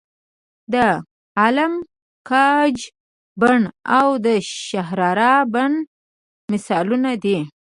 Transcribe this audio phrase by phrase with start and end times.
[0.73, 0.75] د
[1.39, 1.73] عالم
[2.29, 2.77] ګنج
[3.39, 3.59] بڼ
[3.97, 4.27] او د
[4.67, 5.71] شهرارا بڼ
[6.51, 7.39] مثالونه دي.